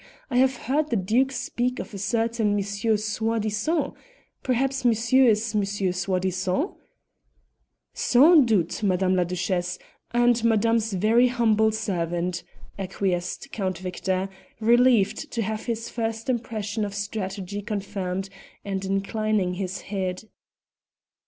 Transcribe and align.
I 0.31 0.37
have 0.37 0.55
heard 0.55 0.89
the 0.89 0.95
Duke 0.95 1.31
speak 1.31 1.77
of 1.77 1.93
a 1.93 1.99
certain 1.99 2.53
M. 2.57 2.61
Soi 2.63 3.37
disant! 3.37 3.93
perhaps 4.41 4.83
monsieur 4.83 5.25
is 5.27 5.53
Monsieur 5.53 5.91
Soi 5.91 6.17
disant?" 6.17 6.71
"Sans 7.93 8.43
doute, 8.43 8.81
Madame 8.81 9.15
la 9.15 9.23
Duchesse, 9.25 9.77
and 10.09 10.43
madame's 10.43 10.93
very 10.93 11.27
humble 11.27 11.71
servant," 11.71 12.41
acquiesced 12.79 13.51
Count 13.51 13.77
Victor, 13.77 14.27
relieved 14.59 15.31
to 15.33 15.43
have 15.43 15.65
his 15.67 15.91
first 15.91 16.31
impression 16.31 16.83
of 16.83 16.95
strategy 16.95 17.61
confirmed, 17.61 18.29
and 18.65 18.83
inclining 18.83 19.53
his 19.53 19.81
head. 19.81 20.23